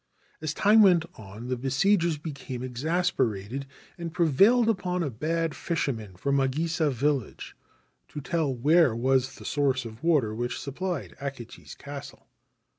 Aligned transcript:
As 0.41 0.55
time 0.55 0.81
went 0.81 1.05
on, 1.13 1.49
the 1.49 1.55
besiegers 1.55 2.17
became 2.17 2.63
exasperated, 2.63 3.67
and 3.99 4.11
prevailed 4.11 4.67
upon 4.67 5.03
a 5.03 5.11
bad 5.11 5.55
fisherman 5.55 6.15
from 6.15 6.37
Magisa 6.37 6.89
village 6.91 7.55
to 8.07 8.19
tell 8.19 8.51
where 8.51 8.95
was 8.95 9.35
the 9.35 9.45
source 9.45 9.85
of 9.85 10.03
water 10.03 10.33
which 10.33 10.59
supplied 10.59 11.15
Akechi's 11.21 11.75
castle. 11.75 12.25